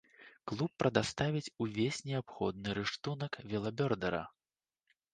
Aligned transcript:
Клуб 0.51 0.71
прадаставіць 0.83 1.53
увесь 1.67 2.01
неабходны 2.09 2.69
рыштунак 2.81 3.33
велабёрдэра. 3.55 4.27